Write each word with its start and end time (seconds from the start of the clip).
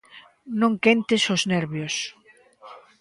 Non 0.59 0.73
quentes 0.83 1.23
os 1.35 1.41
nervios. 1.53 1.95